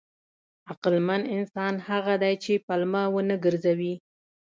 عقلمن 0.69 1.21
انسان 1.35 1.73
هغه 1.89 2.13
دی 2.23 2.33
چې 2.43 2.53
پلمه 2.65 3.03
ونه 3.15 3.35
ګرځوي. 3.45 3.93